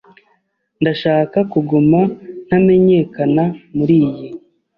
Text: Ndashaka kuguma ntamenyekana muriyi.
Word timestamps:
Ndashaka 0.81 1.37
kuguma 1.51 1.99
ntamenyekana 2.47 3.43
muriyi. 3.75 4.27